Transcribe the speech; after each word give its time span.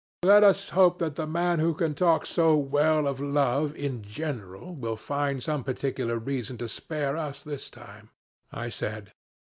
'Let 0.25 0.43
us 0.43 0.69
hope 0.69 0.97
that 0.97 1.13
the 1.13 1.27
man 1.27 1.59
who 1.59 1.75
can 1.75 1.93
talk 1.93 2.25
so 2.25 2.57
well 2.57 3.05
of 3.05 3.21
love 3.21 3.75
in 3.75 4.01
general 4.01 4.73
will 4.73 4.95
find 4.95 5.43
some 5.43 5.63
particular 5.63 6.17
reason 6.17 6.57
to 6.57 6.67
spare 6.67 7.15
us 7.17 7.43
this 7.43 7.69
time,' 7.69 8.09
I 8.51 8.69
said. 8.69 9.11